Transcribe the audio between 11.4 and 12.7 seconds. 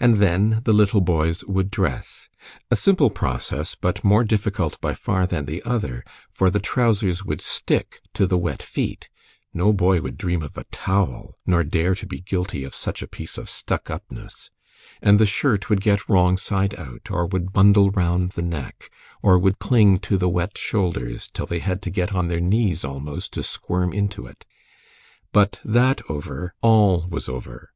nor dare to be guilty